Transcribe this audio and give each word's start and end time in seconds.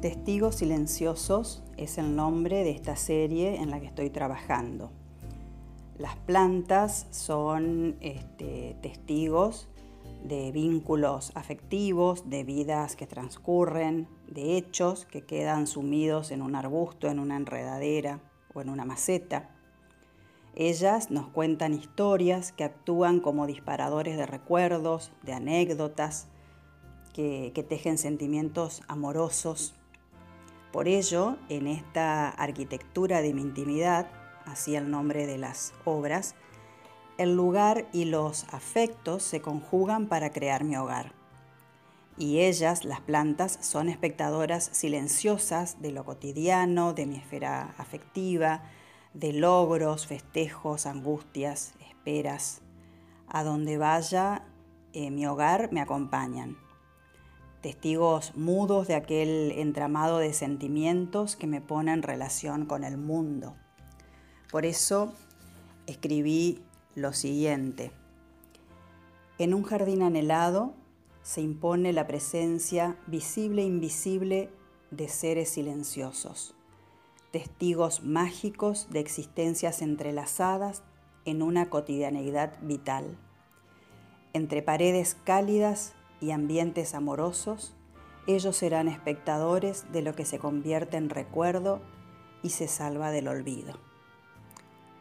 Testigos 0.00 0.54
Silenciosos 0.54 1.62
es 1.76 1.98
el 1.98 2.16
nombre 2.16 2.64
de 2.64 2.70
esta 2.70 2.96
serie 2.96 3.56
en 3.56 3.68
la 3.68 3.80
que 3.80 3.86
estoy 3.86 4.08
trabajando. 4.08 4.90
Las 5.98 6.16
plantas 6.16 7.06
son 7.10 7.98
este, 8.00 8.78
testigos 8.80 9.68
de 10.24 10.52
vínculos 10.52 11.32
afectivos, 11.34 12.30
de 12.30 12.44
vidas 12.44 12.96
que 12.96 13.06
transcurren, 13.06 14.08
de 14.26 14.56
hechos 14.56 15.04
que 15.04 15.26
quedan 15.26 15.66
sumidos 15.66 16.30
en 16.30 16.40
un 16.40 16.54
arbusto, 16.54 17.08
en 17.08 17.18
una 17.18 17.36
enredadera 17.36 18.20
o 18.54 18.62
en 18.62 18.70
una 18.70 18.86
maceta. 18.86 19.50
Ellas 20.54 21.10
nos 21.10 21.28
cuentan 21.28 21.74
historias 21.74 22.52
que 22.52 22.64
actúan 22.64 23.20
como 23.20 23.46
disparadores 23.46 24.16
de 24.16 24.24
recuerdos, 24.24 25.12
de 25.24 25.34
anécdotas, 25.34 26.28
que, 27.12 27.52
que 27.54 27.62
tejen 27.62 27.98
sentimientos 27.98 28.80
amorosos 28.88 29.74
por 30.72 30.86
ello, 30.86 31.36
en 31.48 31.66
esta 31.66 32.28
arquitectura 32.28 33.22
de 33.22 33.34
mi 33.34 33.42
intimidad, 33.42 34.06
así 34.46 34.76
el 34.76 34.90
nombre 34.90 35.26
de 35.26 35.38
las 35.38 35.72
obras, 35.84 36.34
el 37.18 37.34
lugar 37.34 37.86
y 37.92 38.04
los 38.04 38.44
afectos 38.52 39.22
se 39.22 39.40
conjugan 39.40 40.06
para 40.06 40.30
crear 40.30 40.64
mi 40.64 40.76
hogar. 40.76 41.12
Y 42.16 42.40
ellas, 42.40 42.84
las 42.84 43.00
plantas, 43.00 43.58
son 43.62 43.88
espectadoras 43.88 44.70
silenciosas 44.72 45.82
de 45.82 45.90
lo 45.90 46.04
cotidiano, 46.04 46.92
de 46.92 47.06
mi 47.06 47.16
esfera 47.16 47.74
afectiva, 47.78 48.62
de 49.12 49.32
logros, 49.32 50.06
festejos, 50.06 50.86
angustias, 50.86 51.74
esperas. 51.88 52.60
A 53.26 53.42
donde 53.42 53.76
vaya, 53.76 54.44
eh, 54.92 55.10
mi 55.10 55.26
hogar 55.26 55.72
me 55.72 55.80
acompañan 55.80 56.56
testigos 57.60 58.34
mudos 58.36 58.88
de 58.88 58.94
aquel 58.94 59.52
entramado 59.52 60.18
de 60.18 60.32
sentimientos 60.32 61.36
que 61.36 61.46
me 61.46 61.60
pone 61.60 61.92
en 61.92 62.02
relación 62.02 62.66
con 62.66 62.84
el 62.84 62.96
mundo. 62.96 63.54
Por 64.50 64.64
eso 64.64 65.12
escribí 65.86 66.62
lo 66.94 67.12
siguiente. 67.12 67.92
En 69.38 69.54
un 69.54 69.62
jardín 69.62 70.02
anhelado 70.02 70.74
se 71.22 71.40
impone 71.40 71.92
la 71.92 72.06
presencia 72.06 72.96
visible 73.06 73.62
e 73.62 73.66
invisible 73.66 74.50
de 74.90 75.08
seres 75.08 75.50
silenciosos, 75.50 76.54
testigos 77.30 78.02
mágicos 78.02 78.88
de 78.90 79.00
existencias 79.00 79.82
entrelazadas 79.82 80.82
en 81.24 81.42
una 81.42 81.68
cotidianeidad 81.70 82.58
vital. 82.62 83.18
Entre 84.32 84.62
paredes 84.62 85.16
cálidas 85.24 85.94
y 86.20 86.32
ambientes 86.32 86.94
amorosos, 86.94 87.74
ellos 88.26 88.56
serán 88.56 88.88
espectadores 88.88 89.90
de 89.92 90.02
lo 90.02 90.14
que 90.14 90.24
se 90.24 90.38
convierte 90.38 90.96
en 90.96 91.10
recuerdo 91.10 91.80
y 92.42 92.50
se 92.50 92.68
salva 92.68 93.10
del 93.10 93.28
olvido. 93.28 93.74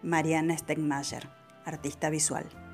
Mariana 0.02 0.58
Stegmayer, 0.58 1.30
artista 1.66 2.10
visual. 2.10 2.69